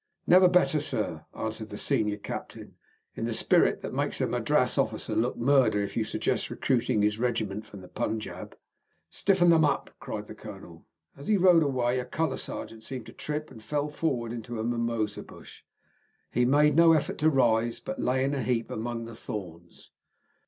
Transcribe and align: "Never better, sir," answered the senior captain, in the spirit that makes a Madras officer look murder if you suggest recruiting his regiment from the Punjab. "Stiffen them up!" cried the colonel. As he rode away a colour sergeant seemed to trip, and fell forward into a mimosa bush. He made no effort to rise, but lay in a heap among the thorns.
"Never 0.25 0.47
better, 0.47 0.79
sir," 0.79 1.27
answered 1.35 1.69
the 1.69 1.77
senior 1.77 2.17
captain, 2.17 2.75
in 3.13 3.25
the 3.25 3.31
spirit 3.33 3.81
that 3.81 3.93
makes 3.93 4.19
a 4.19 4.25
Madras 4.25 4.79
officer 4.79 5.13
look 5.13 5.37
murder 5.37 5.79
if 5.83 5.95
you 5.95 6.03
suggest 6.03 6.49
recruiting 6.49 7.03
his 7.03 7.19
regiment 7.19 7.67
from 7.67 7.81
the 7.81 7.87
Punjab. 7.87 8.57
"Stiffen 9.11 9.51
them 9.51 9.63
up!" 9.63 9.91
cried 9.99 10.25
the 10.25 10.33
colonel. 10.33 10.87
As 11.15 11.27
he 11.27 11.37
rode 11.37 11.61
away 11.61 11.99
a 11.99 12.05
colour 12.05 12.37
sergeant 12.37 12.83
seemed 12.83 13.05
to 13.05 13.13
trip, 13.13 13.51
and 13.51 13.61
fell 13.63 13.89
forward 13.89 14.33
into 14.33 14.59
a 14.59 14.63
mimosa 14.63 15.21
bush. 15.21 15.61
He 16.31 16.45
made 16.45 16.75
no 16.75 16.93
effort 16.93 17.19
to 17.19 17.29
rise, 17.29 17.79
but 17.79 17.99
lay 17.99 18.23
in 18.23 18.33
a 18.33 18.41
heap 18.41 18.71
among 18.71 19.05
the 19.05 19.13
thorns. 19.13 19.91